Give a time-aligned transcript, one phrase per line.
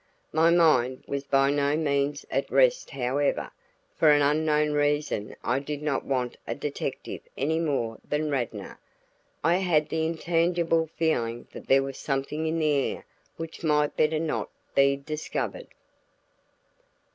[0.33, 3.51] My mind was by no means at rest however;
[3.99, 8.79] for an unknown reason I did not want a detective any more than Radnor.
[9.43, 13.05] I had the intangible feeling that there was something in the air
[13.37, 15.67] which might better not be discovered.